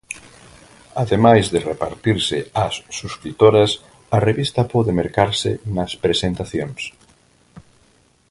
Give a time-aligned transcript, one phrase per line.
[1.03, 3.71] Ademais de repartirse ás subscritoras,
[4.15, 6.81] a revista pode mercarse nas presentacións.